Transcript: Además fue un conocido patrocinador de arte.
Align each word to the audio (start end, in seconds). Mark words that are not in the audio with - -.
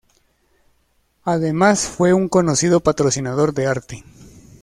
Además 1.25 1.85
fue 1.87 2.11
un 2.11 2.27
conocido 2.27 2.79
patrocinador 2.79 3.53
de 3.53 3.67
arte. 3.67 4.03